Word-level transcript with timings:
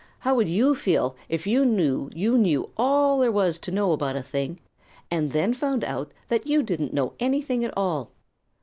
How 0.21 0.33
would 0.33 0.49
you 0.49 0.73
feel 0.73 1.15
if 1.29 1.45
you 1.45 1.63
knew 1.63 2.09
you 2.11 2.35
knew 2.35 2.71
all 2.75 3.19
there 3.19 3.31
was 3.31 3.59
to 3.59 3.69
know 3.71 3.91
about 3.91 4.15
a 4.15 4.23
thing, 4.23 4.59
and 5.11 5.31
then 5.31 5.53
found 5.53 5.83
out 5.83 6.11
that 6.27 6.47
you 6.47 6.63
didn't 6.63 6.91
know 6.91 7.13
anything 7.19 7.63
at 7.63 7.77
all? 7.77 8.11